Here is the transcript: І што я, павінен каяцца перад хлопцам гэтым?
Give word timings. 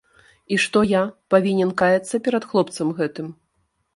І 0.55 0.57
што 0.63 0.79
я, 0.91 1.01
павінен 1.33 1.75
каяцца 1.83 2.21
перад 2.27 2.43
хлопцам 2.53 2.87
гэтым? 3.01 3.27